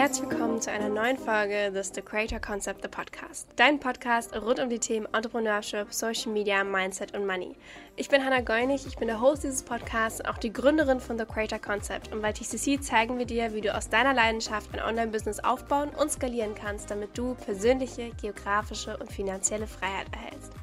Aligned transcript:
Herzlich 0.00 0.30
willkommen 0.30 0.62
zu 0.62 0.70
einer 0.70 0.88
neuen 0.88 1.18
Folge 1.18 1.70
des 1.70 1.92
The 1.94 2.00
Creator 2.00 2.40
Concept, 2.40 2.80
the 2.80 2.88
Podcast. 2.88 3.50
Dein 3.56 3.78
Podcast 3.78 4.34
rund 4.34 4.58
um 4.58 4.70
die 4.70 4.78
Themen 4.78 5.06
Entrepreneurship, 5.12 5.92
Social 5.92 6.32
Media, 6.32 6.64
Mindset 6.64 7.14
und 7.14 7.26
Money. 7.26 7.54
Ich 7.96 8.08
bin 8.08 8.24
Hannah 8.24 8.40
Geunig, 8.40 8.86
ich 8.86 8.96
bin 8.96 9.08
der 9.08 9.20
Host 9.20 9.44
dieses 9.44 9.62
Podcasts 9.62 10.20
und 10.20 10.26
auch 10.30 10.38
die 10.38 10.54
Gründerin 10.54 11.00
von 11.00 11.18
The 11.18 11.26
Creator 11.26 11.58
Concept. 11.58 12.14
Und 12.14 12.22
bei 12.22 12.32
TCC 12.32 12.80
zeigen 12.80 13.18
wir 13.18 13.26
dir, 13.26 13.52
wie 13.52 13.60
du 13.60 13.76
aus 13.76 13.90
deiner 13.90 14.14
Leidenschaft 14.14 14.72
ein 14.72 14.80
Online-Business 14.80 15.40
aufbauen 15.40 15.90
und 15.90 16.10
skalieren 16.10 16.54
kannst, 16.54 16.90
damit 16.90 17.18
du 17.18 17.34
persönliche, 17.34 18.10
geografische 18.22 18.96
und 18.96 19.12
finanzielle 19.12 19.66
Freiheit 19.66 20.06
erhältst. 20.14 20.54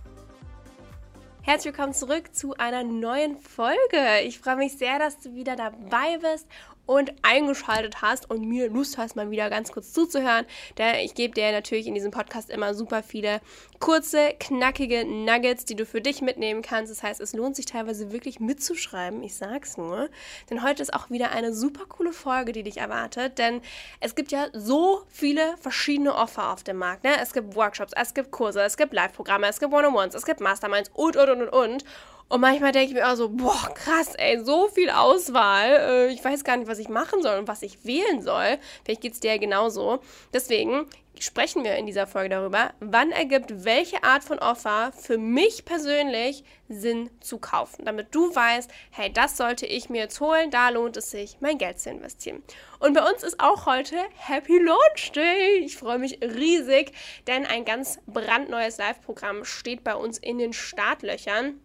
Herzlich 1.44 1.78
willkommen 1.78 1.94
zurück 1.94 2.36
zu 2.36 2.56
einer 2.56 2.84
neuen 2.84 3.38
Folge. 3.38 4.22
Ich 4.26 4.40
freue 4.40 4.58
mich 4.58 4.78
sehr, 4.80 4.98
dass 4.98 5.20
du 5.20 5.36
wieder 5.36 5.56
dabei 5.56 6.18
bist 6.18 6.48
und 6.88 7.14
eingeschaltet 7.22 8.02
hast 8.02 8.30
und 8.30 8.42
mir 8.42 8.70
Lust 8.70 8.98
hast, 8.98 9.16
mal 9.16 9.30
wieder 9.30 9.50
ganz 9.50 9.72
kurz 9.72 9.94
zuzuhören. 9.94 10.46
Denn 10.78 10.96
ich 10.96 11.14
gebe 11.14 11.34
dir 11.34 11.52
natürlich 11.52 11.86
in 11.86 11.94
diesem 11.94 12.12
Podcast 12.12 12.50
immer 12.50 12.74
super 12.74 13.04
viele 13.04 13.42
kurze, 13.80 14.34
knackige 14.40 15.06
Nuggets, 15.06 15.66
die 15.66 15.76
du 15.76 15.86
für 15.86 16.02
dich 16.02 16.22
mitnehmen 16.22 16.62
kannst. 16.62 16.92
Das 16.92 17.04
heißt, 17.04 17.22
es 17.22 17.34
lohnt 17.34 17.56
sich 17.56 17.66
teilweise 17.66 18.12
wirklich 18.12 18.40
mitzuschreiben. 18.40 19.22
Ich 19.22 19.36
sag's 19.36 19.78
nur. 19.78 20.10
Denn 20.50 20.64
heute 20.64 20.82
ist 20.82 20.94
auch 20.94 21.10
wieder 21.10 21.32
eine 21.32 21.54
super 21.54 21.86
coole 21.88 22.14
Folge, 22.14 22.54
die 22.54 22.64
dich 22.64 22.78
erwartet. 22.78 23.38
Denn 23.38 23.62
es 24.00 24.16
gibt 24.16 24.32
ja 24.32 24.48
so 24.54 25.04
viele 25.10 25.58
verschiedene 25.58 26.16
Offer 26.16 26.52
auf 26.52 26.64
dem 26.64 26.78
Markt. 26.78 27.04
Ne? 27.04 27.12
Es 27.22 27.34
gibt 27.34 27.56
Workshops, 27.56 27.94
es 27.96 28.14
gibt 28.14 28.32
Kurse, 28.32 28.62
es 28.62 28.78
gibt 28.78 28.94
Live-Programme, 28.94 29.48
es 29.48 29.60
gibt 29.60 29.74
One-on-Ones, 29.74 30.16
es 30.16 30.26
gibt 30.26 30.40
Masterminds 30.40 30.90
und, 30.94 31.18
und, 31.18 31.30
und, 31.30 31.42
und, 31.42 31.50
und. 31.50 31.84
Und 32.30 32.42
manchmal 32.42 32.74
denke 32.74 32.90
ich 32.90 32.94
mir 32.94 33.10
auch 33.10 33.16
so, 33.16 33.30
boah, 33.30 33.74
krass, 33.74 34.14
ey, 34.18 34.44
so 34.44 34.68
viel 34.68 34.90
Auswahl. 34.90 35.72
Äh, 35.72 36.14
ich 36.14 36.24
weiß 36.24 36.44
gar 36.44 36.58
nicht, 36.58 36.70
was 36.70 36.80
ich 36.80 36.90
machen 36.90 37.22
soll 37.22 37.40
und 37.40 37.48
was 37.48 37.62
ich 37.62 37.86
wählen 37.86 38.22
soll. 38.22 38.58
Vielleicht 38.84 39.02
geht 39.02 39.14
es 39.14 39.20
dir 39.22 39.32
ja 39.32 39.38
genauso. 39.38 40.00
Deswegen 40.34 40.88
sprechen 41.20 41.64
wir 41.64 41.76
in 41.76 41.86
dieser 41.86 42.06
Folge 42.06 42.30
darüber, 42.30 42.74
wann 42.80 43.12
ergibt 43.12 43.66
welche 43.66 44.04
Art 44.04 44.24
von 44.24 44.40
Offer 44.40 44.92
für 44.92 45.18
mich 45.18 45.66
persönlich 45.66 46.44
Sinn 46.70 47.10
zu 47.22 47.38
kaufen, 47.40 47.86
damit 47.86 48.14
du 48.14 48.34
weißt, 48.36 48.70
hey, 48.92 49.12
das 49.12 49.38
sollte 49.38 49.66
ich 49.66 49.90
mir 49.90 50.02
jetzt 50.02 50.20
holen, 50.20 50.52
da 50.52 50.70
lohnt 50.70 50.98
es 50.98 51.12
sich, 51.12 51.38
mein 51.40 51.58
Geld 51.58 51.80
zu 51.80 51.90
investieren. 51.90 52.44
Und 52.80 52.94
bei 52.94 53.10
uns 53.10 53.24
ist 53.24 53.40
auch 53.40 53.66
heute 53.66 53.96
Happy 54.16 54.60
Launch 54.60 55.12
Day. 55.14 55.60
Ich 55.64 55.78
freue 55.78 55.98
mich 55.98 56.20
riesig, 56.22 56.92
denn 57.26 57.46
ein 57.46 57.66
ganz 57.66 58.00
brandneues 58.06 58.78
Live-Programm 58.78 59.46
steht 59.46 59.84
bei 59.84 59.96
uns 59.96 60.18
in 60.18 60.38
den 60.38 60.54
Startlöchern 60.54 61.60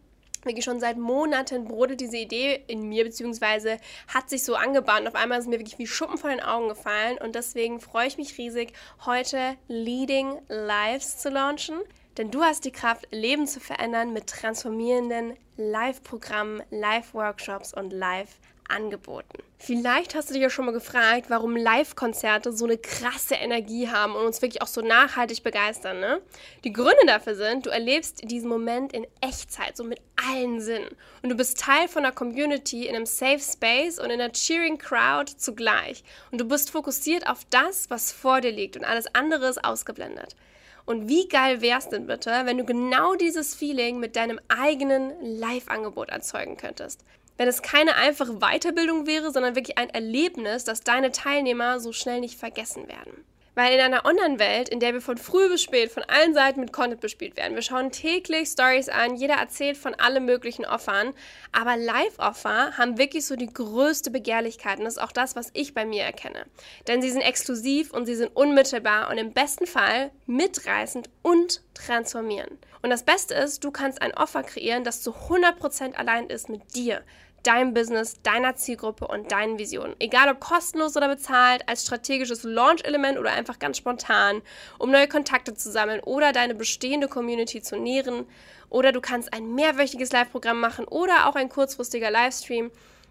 wirklich 0.45 0.65
schon 0.65 0.81
seit 0.81 0.99
Monaten 0.99 1.65
brodelt 1.65 2.01
diese 2.01 2.17
Idee 2.17 2.63
in 2.67 2.89
mir, 2.89 3.05
beziehungsweise 3.05 3.79
hat 4.09 4.31
sich 4.31 4.45
so 4.45 4.55
angebahnt. 4.55 5.07
Auf 5.09 5.15
einmal 5.15 5.39
ist 5.39 5.49
mir 5.49 5.59
wirklich 5.59 5.79
wie 5.79 5.87
Schuppen 5.87 6.19
von 6.19 6.31
den 6.31 6.41
Augen 6.41 6.69
gefallen 6.69 7.19
und 7.19 7.35
deswegen 7.35 7.81
freue 7.81 8.07
ich 8.07 8.19
mich 8.19 8.37
riesig, 8.39 8.73
heute 9.05 9.57
Leading 9.69 10.41
Lives 10.49 11.19
zu 11.19 11.31
launchen. 11.31 11.77
Denn 12.19 12.31
du 12.31 12.43
hast 12.43 12.65
die 12.65 12.73
Kraft, 12.73 13.09
Leben 13.11 13.47
zu 13.47 13.59
verändern 13.59 14.13
mit 14.13 14.27
transformierenden 14.27 15.35
Live-Programmen, 15.57 16.63
Live-Workshops 16.71 17.73
und 17.73 17.93
Live- 17.93 18.39
angeboten. 18.73 19.43
Vielleicht 19.59 20.15
hast 20.15 20.29
du 20.29 20.35
dich 20.35 20.43
ja 20.43 20.51
schon 20.51 20.65
mal 20.65 20.73
gefragt, 20.73 21.27
warum 21.29 21.57
Live-Konzerte 21.57 22.53
so 22.53 22.65
eine 22.65 22.79
krasse 22.79 23.37
Energie 23.37 23.89
haben 23.89 24.15
und 24.15 24.27
uns 24.27 24.43
wirklich 24.43 24.61
auch 24.63 24.67
so 24.67 24.81
nachhaltig 24.81 25.43
begeistern. 25.43 26.01
Ne? 26.01 26.21
Die 26.65 26.73
Gründe 26.73 27.07
dafür 27.07 27.37
sind, 27.37 27.67
du 27.67 27.71
erlebst 27.71 28.29
diesen 28.29 28.49
Moment 28.49 28.93
in 28.93 29.07
Echtzeit, 29.21 29.77
so 29.77 29.85
mit 29.85 30.01
allen 30.29 30.61
Sinnen. 30.61 30.97
Und 31.23 31.29
du 31.29 31.35
bist 31.35 31.59
Teil 31.59 31.89
von 31.89 32.05
einer 32.05 32.15
Community 32.15 32.87
in 32.87 32.97
einem 32.97 33.07
Safe 33.07 33.41
Space 33.41 33.99
und 33.99 34.07
in 34.07 34.21
einer 34.21 34.33
cheering 34.33 34.79
Crowd 34.79 35.33
zugleich. 35.37 36.05
Und 36.31 36.41
du 36.41 36.45
bist 36.45 36.71
fokussiert 36.71 37.27
auf 37.29 37.47
das, 37.51 37.91
was 37.91 38.13
vor 38.13 38.41
dir 38.41 38.53
liegt 38.53 38.77
und 38.77 38.85
alles 38.85 39.15
andere 39.15 39.49
ist 39.49 39.65
ausgeblendet. 39.65 40.37
Und 40.85 41.09
wie 41.09 41.29
geil 41.29 41.61
wär's 41.61 41.89
denn 41.89 42.07
bitte, 42.07 42.31
wenn 42.45 42.59
du 42.59 42.65
genau 42.65 43.15
dieses 43.15 43.55
Feeling 43.55 44.01
mit 44.01 44.17
deinem 44.17 44.41
eigenen 44.49 45.13
Live-Angebot 45.21 46.09
erzeugen 46.09 46.57
könntest? 46.57 47.05
wenn 47.43 47.49
es 47.49 47.63
keine 47.63 47.97
einfache 47.97 48.39
Weiterbildung 48.39 49.07
wäre, 49.07 49.33
sondern 49.33 49.57
wirklich 49.57 49.79
ein 49.79 49.91
Erlebnis, 49.91 50.65
das 50.65 50.83
deine 50.83 51.11
Teilnehmer 51.11 51.81
so 51.81 51.93
schnell 51.93 52.21
nicht 52.21 52.39
vergessen 52.39 52.89
werden. 52.89 53.25
Weil 53.55 53.75
in 53.75 53.81
einer 53.81 54.07
Online-Welt, 54.07 54.71
in 54.71 54.81
der 54.81 54.95
wir 54.95 55.03
von 55.03 55.19
früh 55.19 55.49
bis 55.51 55.63
spät 55.63 55.91
von 55.91 56.03
allen 56.05 56.33
Seiten 56.33 56.61
mit 56.61 56.73
Content 56.73 57.03
bespielt 57.03 57.37
werden, 57.37 57.55
wir 57.55 57.63
schauen 57.63 57.93
täglich 57.93 58.49
Stories 58.49 58.89
an, 58.89 59.17
jeder 59.17 59.35
erzählt 59.35 59.77
von 59.77 59.95
allen 59.95 60.25
möglichen 60.25 60.65
Offern, 60.65 61.13
aber 61.53 61.77
Live-Offer 61.77 62.79
haben 62.79 62.97
wirklich 62.97 63.27
so 63.27 63.37
die 63.37 63.53
größte 63.53 64.11
Begehrlichkeit 64.11 64.79
und 64.79 64.87
das 64.87 64.97
ist 64.97 65.03
auch 65.03 65.13
das, 65.13 65.37
was 65.37 65.51
ich 65.53 65.75
bei 65.75 65.85
mir 65.85 66.03
erkenne. 66.03 66.47
Denn 66.89 67.03
sie 67.03 67.11
sind 67.11 67.21
exklusiv 67.21 67.93
und 67.93 68.07
sie 68.07 68.15
sind 68.15 68.35
unmittelbar 68.35 69.11
und 69.11 69.19
im 69.19 69.33
besten 69.33 69.67
Fall 69.67 70.11
mitreißend 70.27 71.11
und 71.21 71.63
transformieren. 71.75 72.59
Und 72.81 72.91
das 72.91 73.05
Beste 73.05 73.35
ist, 73.35 73.63
du 73.65 73.71
kannst 73.71 74.01
ein 74.01 74.15
Offer 74.15 74.43
kreieren, 74.43 74.83
das 74.83 75.03
zu 75.03 75.13
100% 75.13 75.95
allein 75.95 76.27
ist 76.29 76.49
mit 76.49 76.75
dir, 76.75 77.03
deinem 77.43 77.75
Business, 77.75 78.21
deiner 78.23 78.57
Zielgruppe 78.57 79.07
und 79.07 79.33
deinen 79.33 79.59
Visionen. 79.59 79.97
Egal 79.99 80.29
ob 80.29 80.41
kostenlos 80.41 80.97
oder 80.97 81.09
bezahlt, 81.09 81.69
als 81.69 81.83
strategisches 81.83 82.43
Launch-Element 82.45 83.19
oder 83.19 83.33
einfach 83.33 83.59
ganz 83.59 83.77
spontan, 83.79 84.43
um 84.79 84.91
neue 84.91 85.09
Kontakte 85.09 85.55
zu 85.55 85.71
sammeln 85.71 86.01
oder 86.01 86.33
deine 86.33 86.55
bestehende 86.55 87.09
Community 87.09 87.63
zu 87.63 87.77
nähren. 87.77 88.27
Oder 88.71 88.93
du 88.93 89.01
kannst 89.01 89.33
ein 89.33 89.55
mehrwöchiges 89.55 90.13
Live-Programm 90.13 90.59
machen 90.59 90.87
oder 90.87 91.29
auch 91.29 91.35
ein 91.35 91.49
kurzfristiger 91.49 92.11
Livestream 92.11 92.71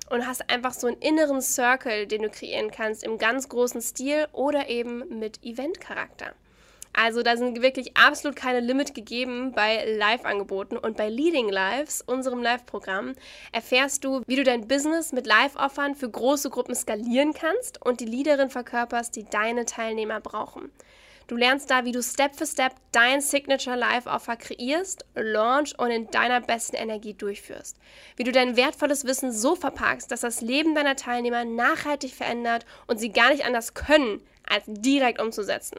und 0.09 0.27
hast 0.27 0.49
einfach 0.49 0.73
so 0.73 0.87
einen 0.87 0.97
inneren 0.97 1.41
Circle, 1.41 2.07
den 2.07 2.23
du 2.23 2.29
kreieren 2.29 2.71
kannst 2.71 3.03
im 3.03 3.17
ganz 3.17 3.47
großen 3.47 3.81
Stil 3.81 4.27
oder 4.33 4.69
eben 4.69 5.19
mit 5.19 5.43
Event-Charakter. 5.43 6.33
Also 6.93 7.23
da 7.23 7.37
sind 7.37 7.61
wirklich 7.61 7.95
absolut 7.95 8.35
keine 8.35 8.59
Limit 8.59 8.93
gegeben 8.93 9.53
bei 9.53 9.85
Live-Angeboten 9.97 10.77
und 10.77 10.97
bei 10.97 11.09
Leading 11.09 11.49
Lives, 11.49 12.01
unserem 12.01 12.43
Live-Programm, 12.43 13.13
erfährst 13.51 14.03
du, 14.03 14.21
wie 14.27 14.35
du 14.35 14.43
dein 14.43 14.67
Business 14.67 15.11
mit 15.13 15.25
Live-Offern 15.25 15.95
für 15.95 16.09
große 16.09 16.49
Gruppen 16.49 16.75
skalieren 16.75 17.33
kannst 17.33 17.83
und 17.85 18.01
die 18.01 18.05
Leaderin 18.05 18.49
verkörperst, 18.49 19.15
die 19.15 19.23
deine 19.23 19.65
Teilnehmer 19.65 20.19
brauchen. 20.19 20.71
Du 21.31 21.37
lernst 21.37 21.71
da, 21.71 21.85
wie 21.85 21.93
du 21.93 22.03
Step 22.03 22.35
für 22.35 22.45
Step 22.45 22.73
dein 22.91 23.21
Signature 23.21 23.77
Live 23.77 24.05
Offer 24.05 24.35
kreierst, 24.35 25.05
launch 25.15 25.79
und 25.79 25.89
in 25.89 26.11
deiner 26.11 26.41
besten 26.41 26.75
Energie 26.75 27.13
durchführst. 27.13 27.77
Wie 28.17 28.25
du 28.25 28.33
dein 28.33 28.57
wertvolles 28.57 29.05
Wissen 29.05 29.31
so 29.31 29.55
verpackst, 29.55 30.11
dass 30.11 30.19
das 30.19 30.41
Leben 30.41 30.75
deiner 30.75 30.97
Teilnehmer 30.97 31.45
nachhaltig 31.45 32.13
verändert 32.13 32.65
und 32.85 32.99
sie 32.99 33.13
gar 33.13 33.29
nicht 33.29 33.45
anders 33.45 33.73
können, 33.73 34.21
als 34.45 34.65
direkt 34.67 35.21
umzusetzen. 35.21 35.77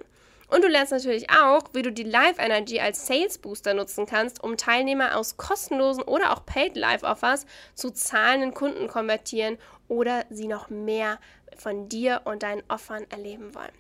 Und 0.53 0.63
du 0.63 0.69
lernst 0.69 0.93
natürlich 0.93 1.31
auch, 1.31 1.63
wie 1.73 1.81
du 1.81 1.91
die 1.91 2.03
Live 2.03 2.39
Energy 2.39 2.79
als 2.79 3.07
Sales 3.07 3.39
Booster 3.39 3.73
nutzen 3.73 4.05
kannst, 4.05 4.45
um 4.45 4.59
Teilnehmer 4.59 5.17
aus 5.17 5.39
kostenlosen 5.39 6.03
oder 6.03 6.31
auch 6.31 6.45
Paid 6.45 6.77
Live 6.77 7.05
Offers 7.05 7.47
zu 7.75 7.91
zahlenden 7.91 8.53
Kunden 8.53 8.87
konvertieren 8.87 9.57
oder 9.89 10.27
sie 10.29 10.49
noch 10.49 10.69
mehr 10.69 11.19
von 11.57 11.89
dir 11.89 12.21
und 12.25 12.43
deinen 12.43 12.63
Offern 12.69 13.07
erleben 13.09 13.55
wollen. 13.55 13.73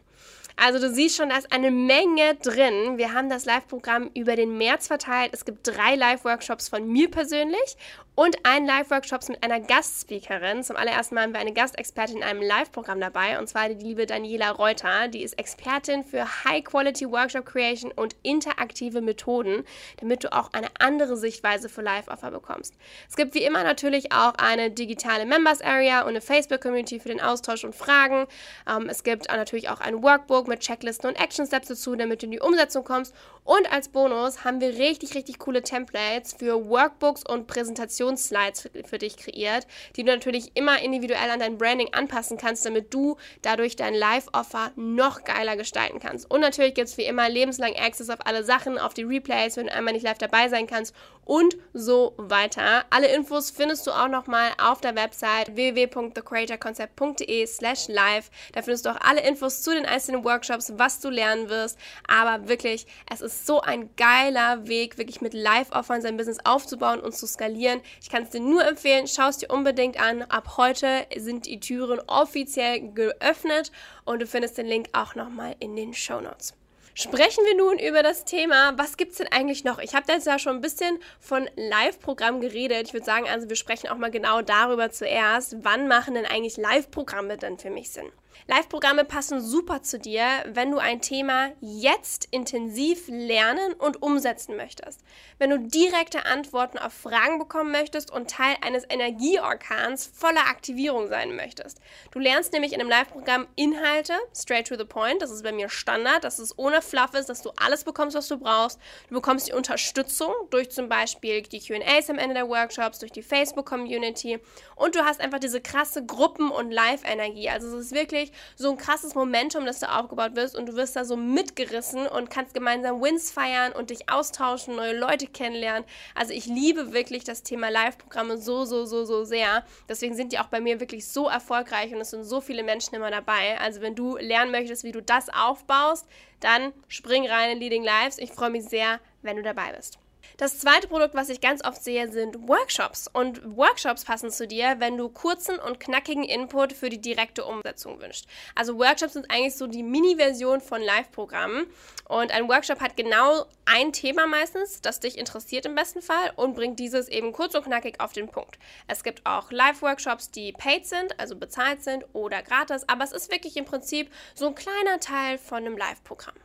Also 0.56 0.78
du 0.78 0.90
siehst 0.90 1.16
schon, 1.16 1.28
da 1.28 1.36
ist 1.36 1.52
eine 1.52 1.70
Menge 1.70 2.36
drin. 2.36 2.96
Wir 2.96 3.12
haben 3.12 3.28
das 3.28 3.44
Live-Programm 3.44 4.10
über 4.14 4.34
den 4.36 4.56
März 4.56 4.86
verteilt. 4.86 5.32
Es 5.34 5.44
gibt 5.44 5.66
drei 5.66 5.94
Live-Workshops 5.94 6.68
von 6.68 6.86
mir 6.86 7.10
persönlich 7.10 7.76
und 8.14 8.36
einen 8.44 8.66
Live-Workshop 8.66 9.26
mit 9.30 9.42
einer 9.42 9.60
Gastspeakerin. 9.60 10.62
Zum 10.62 10.76
allerersten 10.76 11.14
Mal 11.14 11.22
haben 11.22 11.32
wir 11.32 11.40
eine 11.40 11.54
Gastexpertin 11.54 12.18
in 12.18 12.22
einem 12.22 12.42
Live-Programm 12.42 13.00
dabei 13.00 13.38
und 13.38 13.48
zwar 13.48 13.70
die 13.70 13.82
liebe 13.82 14.04
Daniela 14.04 14.50
Reuter. 14.50 15.08
Die 15.08 15.22
ist 15.22 15.38
Expertin 15.38 16.04
für 16.04 16.44
High-Quality 16.44 17.10
Workshop 17.10 17.46
Creation 17.46 17.90
und 17.90 18.14
interaktive 18.22 19.00
Methoden, 19.00 19.64
damit 19.98 20.24
du 20.24 20.32
auch 20.32 20.52
eine 20.52 20.68
andere 20.78 21.16
Sichtweise 21.16 21.70
für 21.70 21.80
Live-Offer 21.80 22.30
bekommst. 22.30 22.74
Es 23.08 23.16
gibt 23.16 23.34
wie 23.34 23.44
immer 23.44 23.64
natürlich 23.64 24.12
auch 24.12 24.34
eine 24.34 24.70
digitale 24.70 25.24
Members 25.24 25.62
Area 25.62 26.02
und 26.02 26.10
eine 26.10 26.20
Facebook-Community 26.20 27.00
für 27.00 27.08
den 27.08 27.20
Austausch 27.20 27.64
und 27.64 27.74
Fragen. 27.74 28.26
Ähm, 28.68 28.90
es 28.90 29.04
gibt 29.04 29.28
natürlich 29.28 29.70
auch 29.70 29.80
ein 29.80 30.02
Workbook 30.02 30.48
mit 30.48 30.60
Checklisten 30.60 31.08
und 31.08 31.16
Action 31.16 31.46
Steps 31.46 31.68
dazu, 31.68 31.96
damit 31.96 32.20
du 32.20 32.26
in 32.26 32.32
die 32.32 32.40
Umsetzung 32.40 32.84
kommst. 32.84 33.14
Und 33.44 33.72
als 33.72 33.88
Bonus 33.88 34.44
haben 34.44 34.60
wir 34.60 34.76
richtig, 34.78 35.14
richtig 35.14 35.38
coole 35.38 35.62
Templates 35.62 36.34
für 36.34 36.68
Workbooks 36.68 37.24
und 37.26 37.46
Präsentationen 37.46 38.01
Präsentationsslides 38.02 38.70
für, 38.84 38.98
dich 38.98 39.16
kreiert, 39.16 39.66
die 39.96 40.04
du 40.04 40.12
natürlich 40.12 40.52
immer 40.54 40.80
individuell 40.82 41.30
an 41.30 41.40
dein 41.40 41.58
Branding 41.58 41.92
anpassen 41.92 42.36
kannst, 42.36 42.64
damit 42.66 42.92
du 42.92 43.16
dadurch 43.42 43.76
dein 43.76 43.94
Live-Offer 43.94 44.72
noch 44.76 45.24
geiler 45.24 45.56
gestalten 45.56 45.98
kannst. 46.00 46.30
Und 46.30 46.40
natürlich 46.40 46.74
gibt 46.74 46.88
es 46.88 46.98
wie 46.98 47.04
immer 47.04 47.28
lebenslang 47.28 47.74
Access 47.76 48.10
auf 48.10 48.26
alle 48.26 48.44
Sachen, 48.44 48.78
auf 48.78 48.94
die 48.94 49.04
Replays, 49.04 49.56
wenn 49.56 49.66
du 49.66 49.72
einmal 49.72 49.94
nicht 49.94 50.04
live 50.04 50.18
dabei 50.18 50.48
sein 50.48 50.66
kannst 50.66 50.94
und 51.24 51.56
so 51.72 52.14
weiter. 52.16 52.84
Alle 52.90 53.14
Infos 53.14 53.50
findest 53.50 53.86
du 53.86 53.92
auch 53.92 54.08
nochmal 54.08 54.50
auf 54.58 54.80
der 54.80 54.96
Website 54.96 55.54
www.thecreatorconcept.de 55.54 57.46
slash 57.46 57.88
live. 57.88 58.30
Da 58.52 58.62
findest 58.62 58.86
du 58.86 58.90
auch 58.90 59.00
alle 59.00 59.20
Infos 59.20 59.62
zu 59.62 59.72
den 59.72 59.86
einzelnen 59.86 60.24
Workshops, 60.24 60.72
was 60.76 61.00
du 61.00 61.10
lernen 61.10 61.48
wirst. 61.48 61.78
Aber 62.08 62.48
wirklich, 62.48 62.86
es 63.10 63.20
ist 63.20 63.46
so 63.46 63.60
ein 63.60 63.94
geiler 63.96 64.66
Weg, 64.66 64.98
wirklich 64.98 65.20
mit 65.20 65.34
Live-Offern 65.34 66.02
sein 66.02 66.16
Business 66.16 66.38
aufzubauen 66.44 67.00
und 67.00 67.14
zu 67.14 67.26
skalieren. 67.26 67.80
Ich 68.00 68.08
kann 68.08 68.22
es 68.22 68.30
dir 68.30 68.40
nur 68.40 68.64
empfehlen, 68.64 69.06
schau 69.06 69.28
es 69.28 69.38
dir 69.38 69.50
unbedingt 69.50 70.00
an. 70.00 70.22
Ab 70.22 70.56
heute 70.56 71.06
sind 71.16 71.46
die 71.46 71.60
Türen 71.60 72.00
offiziell 72.06 72.92
geöffnet 72.92 73.72
und 74.04 74.22
du 74.22 74.26
findest 74.26 74.58
den 74.58 74.66
Link 74.66 74.88
auch 74.92 75.14
nochmal 75.14 75.56
in 75.58 75.76
den 75.76 75.94
Show 75.94 76.20
Notes. 76.20 76.54
Sprechen 76.94 77.44
wir 77.46 77.56
nun 77.56 77.78
über 77.78 78.02
das 78.02 78.26
Thema, 78.26 78.76
was 78.76 78.98
gibt 78.98 79.12
es 79.12 79.18
denn 79.18 79.32
eigentlich 79.32 79.64
noch? 79.64 79.78
Ich 79.78 79.94
habe 79.94 80.12
jetzt 80.12 80.26
ja 80.26 80.38
schon 80.38 80.56
ein 80.56 80.60
bisschen 80.60 80.98
von 81.20 81.48
Live-Programm 81.56 82.42
geredet. 82.42 82.88
Ich 82.88 82.92
würde 82.92 83.06
sagen, 83.06 83.26
also 83.26 83.48
wir 83.48 83.56
sprechen 83.56 83.88
auch 83.88 83.96
mal 83.96 84.10
genau 84.10 84.42
darüber 84.42 84.90
zuerst. 84.90 85.56
Wann 85.64 85.88
machen 85.88 86.14
denn 86.14 86.26
eigentlich 86.26 86.58
Live-Programme 86.58 87.38
denn 87.38 87.58
für 87.58 87.70
mich 87.70 87.90
Sinn? 87.90 88.12
Live-Programme 88.46 89.04
passen 89.04 89.40
super 89.40 89.82
zu 89.82 89.98
dir, 89.98 90.24
wenn 90.46 90.70
du 90.70 90.78
ein 90.78 91.00
Thema 91.00 91.50
jetzt 91.60 92.28
intensiv 92.30 93.08
lernen 93.08 93.72
und 93.74 94.02
umsetzen 94.02 94.56
möchtest. 94.56 95.00
Wenn 95.38 95.50
du 95.50 95.58
direkte 95.58 96.26
Antworten 96.26 96.78
auf 96.78 96.92
Fragen 96.92 97.38
bekommen 97.38 97.72
möchtest 97.72 98.10
und 98.10 98.30
Teil 98.30 98.56
eines 98.60 98.84
Energieorkans 98.88 100.10
voller 100.14 100.46
Aktivierung 100.48 101.08
sein 101.08 101.34
möchtest. 101.34 101.80
Du 102.10 102.18
lernst 102.18 102.52
nämlich 102.52 102.72
in 102.72 102.80
einem 102.80 102.90
Live-Programm 102.90 103.46
Inhalte, 103.56 104.14
straight 104.36 104.66
to 104.66 104.76
the 104.76 104.84
point. 104.84 105.22
Das 105.22 105.30
ist 105.30 105.42
bei 105.42 105.52
mir 105.52 105.68
Standard, 105.68 106.24
dass 106.24 106.38
es 106.38 106.58
ohne 106.58 106.82
Fluff 106.82 107.14
ist, 107.14 107.28
dass 107.28 107.42
du 107.42 107.50
alles 107.56 107.84
bekommst, 107.84 108.16
was 108.16 108.28
du 108.28 108.38
brauchst. 108.38 108.78
Du 109.08 109.14
bekommst 109.14 109.48
die 109.48 109.52
Unterstützung 109.52 110.32
durch 110.50 110.70
zum 110.70 110.88
Beispiel 110.88 111.42
die 111.42 111.60
QAs 111.60 112.10
am 112.10 112.18
Ende 112.18 112.34
der 112.34 112.48
Workshops, 112.48 112.98
durch 112.98 113.12
die 113.12 113.22
Facebook-Community 113.22 114.38
und 114.76 114.94
du 114.94 115.04
hast 115.04 115.20
einfach 115.20 115.38
diese 115.38 115.60
krasse 115.60 116.04
Gruppen- 116.04 116.50
und 116.50 116.70
Live-Energie. 116.70 117.48
Also 117.48 117.68
es 117.76 117.86
ist 117.86 117.92
wirklich 117.92 118.21
so 118.56 118.70
ein 118.70 118.76
krasses 118.76 119.14
Momentum, 119.14 119.64
das 119.64 119.80
da 119.80 119.98
aufgebaut 119.98 120.36
wird 120.36 120.54
und 120.54 120.66
du 120.66 120.76
wirst 120.76 120.94
da 120.94 121.04
so 121.04 121.16
mitgerissen 121.16 122.06
und 122.06 122.30
kannst 122.30 122.54
gemeinsam 122.54 123.00
Wins 123.02 123.30
feiern 123.30 123.72
und 123.72 123.90
dich 123.90 124.08
austauschen, 124.10 124.76
neue 124.76 124.96
Leute 124.96 125.26
kennenlernen. 125.26 125.84
Also 126.14 126.32
ich 126.32 126.46
liebe 126.46 126.92
wirklich 126.92 127.24
das 127.24 127.42
Thema 127.42 127.70
Live-Programme 127.70 128.38
so, 128.38 128.64
so, 128.64 128.84
so, 128.84 129.04
so 129.04 129.24
sehr. 129.24 129.64
Deswegen 129.88 130.14
sind 130.14 130.32
die 130.32 130.38
auch 130.38 130.48
bei 130.48 130.60
mir 130.60 130.80
wirklich 130.80 131.06
so 131.06 131.28
erfolgreich 131.28 131.92
und 131.94 132.00
es 132.00 132.10
sind 132.10 132.24
so 132.24 132.40
viele 132.40 132.62
Menschen 132.62 132.94
immer 132.94 133.10
dabei. 133.10 133.58
Also 133.58 133.80
wenn 133.80 133.94
du 133.94 134.16
lernen 134.16 134.50
möchtest, 134.50 134.84
wie 134.84 134.92
du 134.92 135.02
das 135.02 135.28
aufbaust, 135.28 136.06
dann 136.40 136.72
spring 136.88 137.26
rein 137.26 137.52
in 137.52 137.58
Leading 137.58 137.84
Lives. 137.84 138.18
Ich 138.18 138.32
freue 138.32 138.50
mich 138.50 138.64
sehr, 138.64 139.00
wenn 139.22 139.36
du 139.36 139.42
dabei 139.42 139.72
bist. 139.72 140.01
Das 140.36 140.58
zweite 140.58 140.88
Produkt, 140.88 141.14
was 141.14 141.28
ich 141.28 141.40
ganz 141.40 141.64
oft 141.64 141.82
sehe, 141.82 142.10
sind 142.10 142.48
Workshops. 142.48 143.08
Und 143.12 143.56
Workshops 143.56 144.04
passen 144.04 144.30
zu 144.30 144.46
dir, 144.46 144.76
wenn 144.78 144.96
du 144.96 145.08
kurzen 145.08 145.58
und 145.58 145.80
knackigen 145.80 146.24
Input 146.24 146.72
für 146.72 146.88
die 146.88 147.00
direkte 147.00 147.44
Umsetzung 147.44 148.00
wünschst. 148.00 148.26
Also 148.54 148.78
Workshops 148.78 149.12
sind 149.12 149.30
eigentlich 149.30 149.56
so 149.56 149.66
die 149.66 149.82
Mini-Version 149.82 150.60
von 150.60 150.80
Live-Programmen. 150.82 151.66
Und 152.08 152.32
ein 152.32 152.48
Workshop 152.48 152.80
hat 152.80 152.96
genau 152.96 153.46
ein 153.64 153.92
Thema 153.92 154.26
meistens, 154.26 154.80
das 154.80 155.00
dich 155.00 155.16
interessiert 155.18 155.66
im 155.66 155.74
besten 155.74 156.02
Fall 156.02 156.32
und 156.36 156.54
bringt 156.54 156.78
dieses 156.78 157.08
eben 157.08 157.32
kurz 157.32 157.54
und 157.54 157.64
knackig 157.64 158.00
auf 158.00 158.12
den 158.12 158.28
Punkt. 158.28 158.58
Es 158.88 159.04
gibt 159.04 159.24
auch 159.24 159.50
Live-Workshops, 159.50 160.30
die 160.30 160.52
paid 160.52 160.86
sind, 160.86 161.18
also 161.18 161.36
bezahlt 161.36 161.82
sind 161.82 162.04
oder 162.12 162.42
gratis, 162.42 162.88
aber 162.88 163.04
es 163.04 163.12
ist 163.12 163.30
wirklich 163.30 163.56
im 163.56 163.64
Prinzip 163.64 164.10
so 164.34 164.48
ein 164.48 164.54
kleiner 164.54 165.00
Teil 165.00 165.38
von 165.38 165.58
einem 165.58 165.76
Live-Programm. 165.76 166.36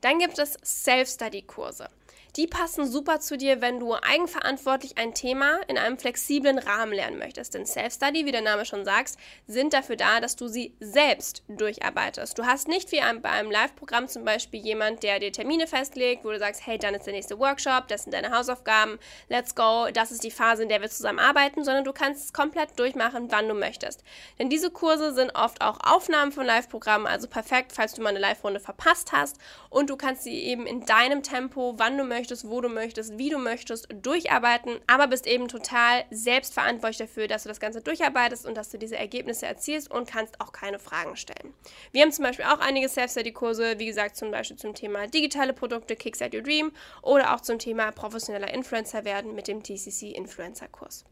Dann 0.00 0.18
gibt 0.18 0.38
es 0.38 0.56
Self-Study-Kurse. 0.64 1.88
Die 2.36 2.46
passen 2.46 2.86
super 2.86 3.20
zu 3.20 3.36
dir, 3.36 3.60
wenn 3.60 3.78
du 3.78 3.92
eigenverantwortlich 3.92 4.96
ein 4.96 5.12
Thema 5.12 5.60
in 5.68 5.76
einem 5.76 5.98
flexiblen 5.98 6.58
Rahmen 6.58 6.94
lernen 6.94 7.18
möchtest. 7.18 7.52
Denn 7.52 7.66
Self-Study, 7.66 8.24
wie 8.24 8.32
der 8.32 8.40
Name 8.40 8.64
schon 8.64 8.86
sagt, 8.86 9.16
sind 9.46 9.74
dafür 9.74 9.96
da, 9.96 10.18
dass 10.18 10.34
du 10.34 10.48
sie 10.48 10.74
selbst 10.80 11.42
durcharbeitest. 11.48 12.38
Du 12.38 12.46
hast 12.46 12.68
nicht 12.68 12.90
wie 12.90 13.00
bei 13.20 13.28
einem 13.28 13.50
Live-Programm 13.50 14.08
zum 14.08 14.24
Beispiel 14.24 14.60
jemand, 14.60 15.02
der 15.02 15.18
dir 15.18 15.30
Termine 15.30 15.66
festlegt, 15.66 16.24
wo 16.24 16.30
du 16.30 16.38
sagst, 16.38 16.66
hey, 16.66 16.78
dann 16.78 16.94
ist 16.94 17.04
der 17.04 17.12
nächste 17.12 17.38
Workshop, 17.38 17.88
das 17.88 18.04
sind 18.04 18.14
deine 18.14 18.30
Hausaufgaben, 18.30 18.98
let's 19.28 19.54
go, 19.54 19.88
das 19.92 20.10
ist 20.10 20.24
die 20.24 20.30
Phase, 20.30 20.62
in 20.62 20.70
der 20.70 20.80
wir 20.80 20.88
zusammen 20.88 21.18
arbeiten, 21.18 21.64
sondern 21.64 21.84
du 21.84 21.92
kannst 21.92 22.24
es 22.24 22.32
komplett 22.32 22.78
durchmachen, 22.78 23.30
wann 23.30 23.46
du 23.46 23.54
möchtest. 23.54 24.04
Denn 24.38 24.48
diese 24.48 24.70
Kurse 24.70 25.12
sind 25.12 25.34
oft 25.34 25.60
auch 25.60 25.80
Aufnahmen 25.82 26.32
von 26.32 26.46
Live-Programmen, 26.46 27.06
also 27.06 27.28
perfekt, 27.28 27.72
falls 27.74 27.92
du 27.92 28.00
mal 28.00 28.08
eine 28.08 28.20
Live-Runde 28.20 28.60
verpasst 28.60 29.12
hast 29.12 29.36
und 29.68 29.90
du 29.90 29.96
kannst 29.98 30.22
sie 30.22 30.44
eben 30.44 30.66
in 30.66 30.86
deinem 30.86 31.22
Tempo, 31.22 31.74
wann 31.76 31.98
du 31.98 32.04
möchtest, 32.04 32.21
möchtest, 32.22 32.48
wo 32.48 32.60
du 32.60 32.68
möchtest, 32.68 33.18
wie 33.18 33.30
du 33.30 33.38
möchtest, 33.38 33.88
durcharbeiten, 34.00 34.78
aber 34.86 35.08
bist 35.08 35.26
eben 35.26 35.48
total 35.48 36.04
selbstverantwortlich 36.12 36.98
dafür, 36.98 37.26
dass 37.26 37.42
du 37.42 37.48
das 37.48 37.58
Ganze 37.58 37.80
durcharbeitest 37.80 38.46
und 38.46 38.56
dass 38.56 38.70
du 38.70 38.78
diese 38.78 38.96
Ergebnisse 38.96 39.46
erzielst 39.46 39.90
und 39.90 40.08
kannst 40.08 40.40
auch 40.40 40.52
keine 40.52 40.78
Fragen 40.78 41.16
stellen. 41.16 41.52
Wir 41.90 42.02
haben 42.02 42.12
zum 42.12 42.24
Beispiel 42.24 42.44
auch 42.44 42.60
einige 42.60 42.88
Self-Study-Kurse, 42.88 43.80
wie 43.80 43.86
gesagt, 43.86 44.16
zum 44.16 44.30
Beispiel 44.30 44.56
zum 44.56 44.72
Thema 44.72 45.08
digitale 45.08 45.52
Produkte, 45.52 45.96
Kickstart 45.96 46.32
Your 46.32 46.42
Dream 46.42 46.70
oder 47.02 47.34
auch 47.34 47.40
zum 47.40 47.58
Thema 47.58 47.90
professioneller 47.90 48.54
Influencer 48.54 49.04
werden 49.04 49.34
mit 49.34 49.48
dem 49.48 49.64
TCC 49.64 50.12
Influencer-Kurs. 50.12 51.04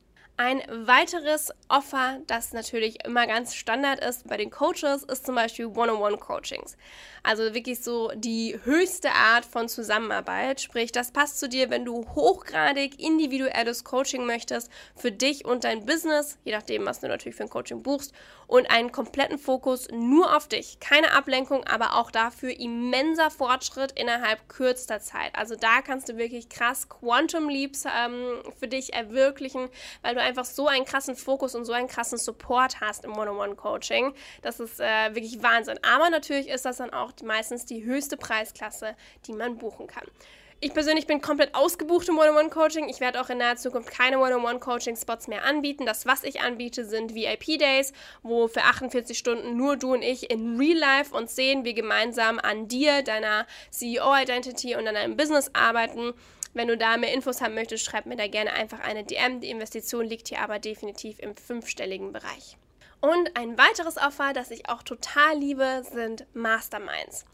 Ein 0.43 0.63
weiteres 0.71 1.53
Offer, 1.69 2.21
das 2.27 2.55
natürlich 2.55 3.05
immer 3.05 3.27
ganz 3.27 3.55
Standard 3.55 4.03
ist 4.03 4.27
bei 4.27 4.39
den 4.39 4.51
Coaches, 4.51 5.03
ist 5.03 5.27
zum 5.27 5.35
Beispiel 5.35 5.67
One-on-One-Coachings. 5.67 6.79
Also 7.23 7.53
wirklich 7.53 7.85
so 7.85 8.11
die 8.15 8.59
höchste 8.65 9.11
Art 9.13 9.45
von 9.45 9.69
Zusammenarbeit. 9.69 10.63
Sprich, 10.63 10.93
das 10.93 11.11
passt 11.11 11.41
zu 11.41 11.47
dir, 11.47 11.69
wenn 11.69 11.85
du 11.85 12.07
hochgradig 12.15 12.99
individuelles 12.99 13.85
Coaching 13.85 14.25
möchtest 14.25 14.71
für 14.97 15.13
dich 15.13 15.45
und 15.45 15.65
dein 15.65 15.85
Business, 15.85 16.39
je 16.45 16.53
nachdem, 16.53 16.87
was 16.87 17.01
du 17.01 17.09
natürlich 17.09 17.37
für 17.37 17.43
ein 17.43 17.51
Coaching 17.51 17.83
buchst, 17.83 18.15
und 18.51 18.69
einen 18.69 18.91
kompletten 18.91 19.39
Fokus 19.39 19.87
nur 19.93 20.37
auf 20.37 20.49
dich. 20.49 20.81
Keine 20.81 21.13
Ablenkung, 21.13 21.63
aber 21.69 21.95
auch 21.95 22.11
dafür 22.11 22.59
immenser 22.59 23.31
Fortschritt 23.31 23.93
innerhalb 23.93 24.49
kürzester 24.49 24.99
Zeit. 24.99 25.37
Also 25.37 25.55
da 25.55 25.83
kannst 25.83 26.09
du 26.09 26.17
wirklich 26.17 26.49
krass 26.49 26.89
Quantum 26.89 27.49
Leaps 27.49 27.85
ähm, 27.85 28.43
für 28.59 28.67
dich 28.67 28.93
erwirklichen, 28.93 29.69
weil 30.03 30.17
du 30.17 30.21
einfach 30.31 30.45
so 30.45 30.69
einen 30.69 30.85
krassen 30.85 31.17
Fokus 31.17 31.55
und 31.55 31.65
so 31.65 31.73
einen 31.73 31.89
krassen 31.89 32.19
Support 32.19 32.81
hast 32.81 33.05
im 33.05 33.17
One-on-One-Coaching. 33.17 34.15
Das 34.43 34.61
ist 34.61 34.81
äh, 34.81 35.15
wirklich 35.15 35.43
Wahnsinn. 35.43 35.79
Aber 35.83 36.09
natürlich 36.09 36.49
ist 36.49 36.65
das 36.65 36.79
dann 36.79 36.91
auch 36.91 37.13
meistens 37.25 37.67
die 37.67 37.85
höchste 37.85 38.17
Preisklasse, 38.17 38.95
die 39.27 39.33
man 39.33 39.59
buchen 39.59 39.87
kann. 39.87 40.05
Ich 40.63 40.75
persönlich 40.75 41.07
bin 41.07 41.23
komplett 41.23 41.55
ausgebucht 41.55 42.07
im 42.11 42.19
One-on-One-Coaching. 42.19 42.91
Ich 42.91 43.01
werde 43.01 43.21
auch 43.23 43.31
in 43.31 43.39
naher 43.39 43.57
Zukunft 43.57 43.91
keine 43.91 44.19
One-on-One-Coaching-Spots 44.19 45.27
mehr 45.27 45.45
anbieten. 45.47 45.87
Das, 45.87 46.05
was 46.05 46.23
ich 46.23 46.43
anbiete, 46.43 46.85
sind 46.85 47.15
VIP-Days, 47.15 47.95
wo 48.23 48.47
für 48.47 48.63
48 48.63 49.17
Stunden 49.17 49.57
nur 49.57 49.79
du 49.79 49.95
und 49.95 50.03
ich 50.03 50.31
in 50.31 50.59
Real 50.59 50.77
Life 50.77 51.17
uns 51.17 51.35
sehen, 51.35 51.65
wir 51.65 51.73
gemeinsam 51.73 52.39
an 52.39 52.69
dir, 52.69 53.03
deiner 53.03 53.47
CEO-Identity 53.71 54.77
und 54.77 54.87
an 54.87 54.95
deinem 54.95 55.17
Business 55.17 55.51
arbeiten. 55.55 56.13
Wenn 56.53 56.69
du 56.69 56.77
da 56.77 56.97
mehr 56.97 57.15
Infos 57.15 57.41
haben 57.41 57.55
möchtest, 57.55 57.85
schreib 57.85 58.07
mir 58.07 58.17
da 58.17 58.27
gerne 58.27 58.53
einfach 58.53 58.81
eine 58.81 59.05
DM. 59.05 59.41
Die 59.41 59.51
Investition 59.51 60.05
liegt 60.05 60.29
hier 60.29 60.41
aber 60.41 60.59
definitiv 60.59 61.19
im 61.21 61.37
fünfstelligen 61.37 62.13
Bereich. 62.13 62.57
Und 63.01 63.37
ein 63.37 63.57
weiteres 63.57 63.97
Offer, 63.97 64.33
das 64.35 64.51
ich 64.51 64.69
auch 64.69 64.83
total 64.83 65.39
liebe, 65.39 65.83
sind 65.91 66.27
Masterminds. 66.35 67.25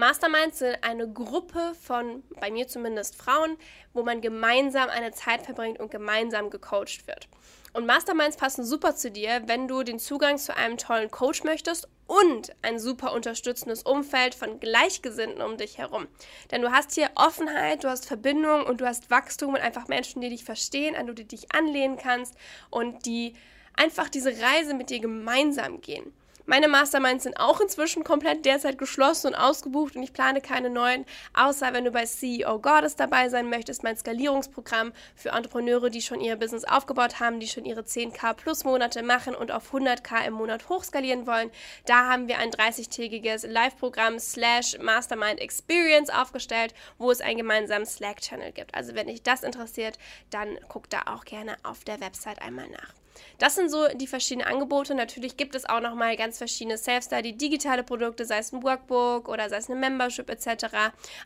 Masterminds 0.00 0.60
sind 0.60 0.78
eine 0.82 1.12
Gruppe 1.12 1.74
von, 1.78 2.22
bei 2.40 2.50
mir 2.50 2.66
zumindest 2.66 3.16
Frauen, 3.16 3.58
wo 3.92 4.02
man 4.02 4.22
gemeinsam 4.22 4.88
eine 4.88 5.12
Zeit 5.12 5.42
verbringt 5.42 5.78
und 5.78 5.90
gemeinsam 5.90 6.48
gecoacht 6.48 7.06
wird. 7.06 7.28
Und 7.74 7.84
Masterminds 7.84 8.38
passen 8.38 8.64
super 8.64 8.96
zu 8.96 9.10
dir, 9.10 9.42
wenn 9.44 9.68
du 9.68 9.82
den 9.82 9.98
Zugang 9.98 10.38
zu 10.38 10.56
einem 10.56 10.78
tollen 10.78 11.10
Coach 11.10 11.44
möchtest 11.44 11.86
und 12.06 12.56
ein 12.62 12.78
super 12.78 13.12
unterstützendes 13.12 13.82
Umfeld 13.82 14.34
von 14.34 14.58
Gleichgesinnten 14.58 15.42
um 15.42 15.58
dich 15.58 15.76
herum. 15.76 16.08
Denn 16.50 16.62
du 16.62 16.72
hast 16.72 16.94
hier 16.94 17.10
Offenheit, 17.14 17.84
du 17.84 17.90
hast 17.90 18.06
Verbindung 18.06 18.64
und 18.64 18.80
du 18.80 18.86
hast 18.86 19.10
Wachstum 19.10 19.50
und 19.50 19.60
einfach 19.60 19.86
Menschen, 19.86 20.22
die 20.22 20.30
dich 20.30 20.44
verstehen, 20.44 20.96
an 20.96 21.08
die 21.08 21.14
du 21.14 21.24
dich 21.26 21.54
anlehnen 21.54 21.98
kannst 21.98 22.36
und 22.70 23.04
die 23.04 23.34
einfach 23.76 24.08
diese 24.08 24.32
Reise 24.40 24.72
mit 24.72 24.88
dir 24.88 25.00
gemeinsam 25.00 25.82
gehen. 25.82 26.14
Meine 26.50 26.66
Masterminds 26.66 27.22
sind 27.22 27.38
auch 27.38 27.60
inzwischen 27.60 28.02
komplett 28.02 28.44
derzeit 28.44 28.76
geschlossen 28.76 29.28
und 29.28 29.34
ausgebucht 29.36 29.94
und 29.94 30.02
ich 30.02 30.12
plane 30.12 30.40
keine 30.40 30.68
neuen, 30.68 31.06
außer 31.32 31.72
wenn 31.72 31.84
du 31.84 31.92
bei 31.92 32.04
CEO 32.04 32.58
Goddess 32.58 32.96
dabei 32.96 33.28
sein 33.28 33.48
möchtest, 33.48 33.84
mein 33.84 33.96
Skalierungsprogramm 33.96 34.92
für 35.14 35.28
Entrepreneure, 35.28 35.90
die 35.90 36.02
schon 36.02 36.20
ihr 36.20 36.34
Business 36.34 36.64
aufgebaut 36.64 37.20
haben, 37.20 37.38
die 37.38 37.46
schon 37.46 37.64
ihre 37.64 37.82
10k 37.82 38.34
plus 38.34 38.64
Monate 38.64 39.04
machen 39.04 39.36
und 39.36 39.52
auf 39.52 39.72
100k 39.72 40.26
im 40.26 40.34
Monat 40.34 40.68
hochskalieren 40.68 41.24
wollen. 41.28 41.52
Da 41.86 42.08
haben 42.08 42.26
wir 42.26 42.38
ein 42.38 42.50
30-tägiges 42.50 43.46
Live-Programm 43.46 44.18
slash 44.18 44.76
Mastermind 44.80 45.38
Experience 45.38 46.10
aufgestellt, 46.10 46.74
wo 46.98 47.12
es 47.12 47.20
einen 47.20 47.38
gemeinsamen 47.38 47.86
Slack-Channel 47.86 48.50
gibt. 48.50 48.74
Also 48.74 48.96
wenn 48.96 49.06
dich 49.06 49.22
das 49.22 49.44
interessiert, 49.44 50.00
dann 50.30 50.58
guck 50.68 50.90
da 50.90 51.02
auch 51.14 51.24
gerne 51.24 51.58
auf 51.62 51.84
der 51.84 52.00
Website 52.00 52.42
einmal 52.42 52.68
nach. 52.70 52.92
Das 53.38 53.54
sind 53.54 53.70
so 53.70 53.88
die 53.94 54.06
verschiedenen 54.06 54.46
Angebote. 54.46 54.94
Natürlich 54.94 55.36
gibt 55.36 55.54
es 55.54 55.68
auch 55.68 55.80
nochmal 55.80 56.16
ganz 56.16 56.38
verschiedene 56.38 56.78
Self-Study, 56.78 57.36
digitale 57.36 57.82
Produkte, 57.82 58.24
sei 58.24 58.38
es 58.38 58.52
ein 58.52 58.62
Workbook 58.62 59.28
oder 59.28 59.48
sei 59.48 59.56
es 59.56 59.70
eine 59.70 59.78
Membership 59.78 60.28
etc. 60.28 60.66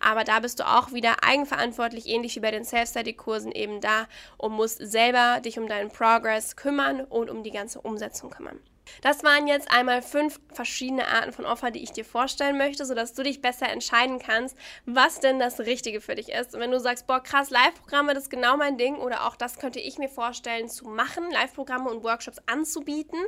Aber 0.00 0.25
da 0.25 0.41
bist 0.41 0.61
du 0.61 0.67
auch 0.67 0.93
wieder 0.93 1.25
eigenverantwortlich, 1.25 2.07
ähnlich 2.07 2.37
wie 2.37 2.41
bei 2.41 2.50
den 2.50 2.64
Self-Study-Kursen 2.64 3.53
eben 3.53 3.81
da 3.81 4.07
und 4.38 4.53
musst 4.53 4.79
selber 4.79 5.41
dich 5.41 5.59
um 5.59 5.69
deinen 5.69 5.91
Progress 5.91 6.57
kümmern 6.57 7.00
und 7.00 7.31
um 7.31 7.43
die 7.43 7.50
ganze 7.50 7.81
Umsetzung 7.81 8.31
kümmern. 8.31 8.61
Das 9.03 9.23
waren 9.25 9.47
jetzt 9.47 9.71
einmal 9.71 10.03
fünf 10.03 10.41
verschiedene 10.53 11.07
Arten 11.07 11.33
von 11.33 11.45
Offer, 11.45 11.71
die 11.71 11.83
ich 11.83 11.93
dir 11.93 12.05
vorstellen 12.05 12.59
möchte, 12.59 12.85
sodass 12.85 13.14
du 13.14 13.23
dich 13.23 13.41
besser 13.41 13.69
entscheiden 13.69 14.19
kannst, 14.19 14.57
was 14.87 15.21
denn 15.21 15.38
das 15.38 15.61
Richtige 15.61 16.00
für 16.00 16.14
dich 16.14 16.31
ist. 16.31 16.55
Und 16.55 16.61
wenn 16.61 16.71
du 16.71 16.81
sagst, 16.81 17.07
boah, 17.07 17.23
krass, 17.23 17.50
Live-Programme, 17.50 18.14
das 18.14 18.25
ist 18.25 18.31
genau 18.31 18.57
mein 18.57 18.79
Ding 18.79 18.97
oder 18.97 19.26
auch 19.26 19.37
das 19.37 19.59
könnte 19.59 19.81
ich 19.81 19.99
mir 19.99 20.09
vorstellen 20.09 20.69
zu 20.69 20.87
machen, 20.88 21.31
Live-Programme 21.31 21.91
und 21.91 22.05
Workshops 22.05 22.38
anzubieten, 22.47 23.19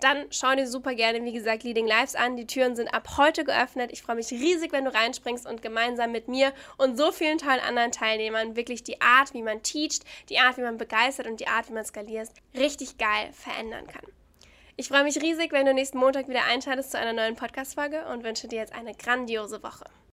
dann 0.00 0.26
schau 0.30 0.54
dir 0.54 0.66
super 0.66 0.94
gerne, 0.94 1.24
wie 1.24 1.32
gesagt, 1.32 1.62
Leading 1.62 1.86
Lives 1.86 2.14
an. 2.14 2.36
Die 2.36 2.46
Türen 2.46 2.76
sind 2.76 2.88
ab 2.88 3.16
heute 3.16 3.44
geöffnet. 3.44 3.90
Ich 3.92 4.02
freue 4.02 4.16
mich 4.16 4.30
riesig, 4.30 4.72
wenn 4.72 4.84
du 4.84 4.92
reinspringst 4.92 5.46
und 5.46 5.62
gemeinsam 5.62 6.12
mit 6.12 6.28
mir 6.28 6.52
und 6.76 6.96
so 6.96 7.12
vielen 7.12 7.38
tollen 7.38 7.60
anderen 7.60 7.92
Teilnehmern 7.92 8.56
wirklich 8.56 8.82
die 8.82 9.00
Art, 9.00 9.32
wie 9.34 9.42
man 9.42 9.62
teacht, 9.62 10.04
die 10.28 10.38
Art, 10.38 10.58
wie 10.58 10.62
man 10.62 10.78
begeistert 10.78 11.26
und 11.26 11.40
die 11.40 11.46
Art, 11.46 11.68
wie 11.68 11.74
man 11.74 11.84
skaliert, 11.84 12.28
richtig 12.54 12.98
geil 12.98 13.30
verändern 13.32 13.86
kann. 13.86 14.04
Ich 14.76 14.88
freue 14.88 15.04
mich 15.04 15.22
riesig, 15.22 15.52
wenn 15.52 15.66
du 15.66 15.72
nächsten 15.72 15.98
Montag 15.98 16.28
wieder 16.28 16.46
einschaltest 16.46 16.90
zu 16.90 16.98
einer 16.98 17.12
neuen 17.12 17.36
Podcast-Folge 17.36 18.06
und 18.06 18.24
wünsche 18.24 18.48
dir 18.48 18.58
jetzt 18.58 18.74
eine 18.74 18.92
grandiose 18.92 19.62
Woche. 19.62 19.84